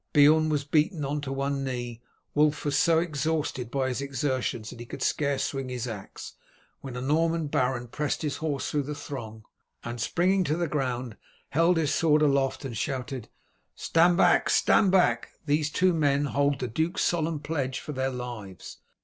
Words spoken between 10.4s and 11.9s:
to the ground held